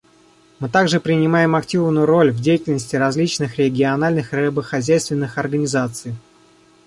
Мы 0.57 0.67
также 0.67 0.99
принимаем 0.99 1.55
активную 1.55 2.07
роль 2.07 2.31
в 2.31 2.41
деятельности 2.41 2.95
различных 2.95 3.59
региональных 3.59 4.33
рыбохозяйственных 4.33 5.37
организаций. 5.37 6.15